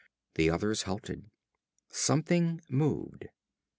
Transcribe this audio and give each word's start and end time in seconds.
The 0.33 0.49
others 0.49 0.81
halted. 0.81 1.29
Something 1.91 2.59
moved. 2.67 3.29